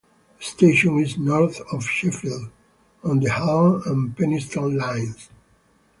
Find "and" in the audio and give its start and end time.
3.85-4.17